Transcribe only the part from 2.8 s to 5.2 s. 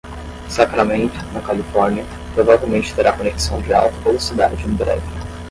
terá conexão de alta velocidade em breve.